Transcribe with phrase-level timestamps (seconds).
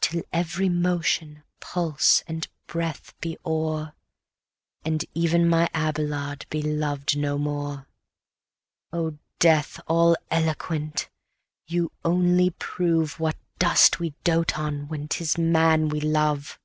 [0.00, 3.92] Till every motion, pulse, and breath be o'er;
[4.86, 7.86] And even my Abelard be loved no more.
[8.90, 11.10] O Death all eloquent!
[11.66, 16.58] you only prove What dust we doat on when 'tis man we love.